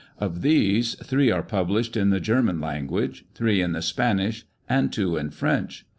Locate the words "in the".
1.95-2.19